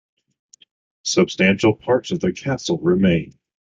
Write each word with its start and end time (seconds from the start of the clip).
Substantial 1.03 1.75
parts 1.75 2.09
of 2.09 2.19
the 2.19 2.33
castle 2.33 2.79
remain. 2.79 3.37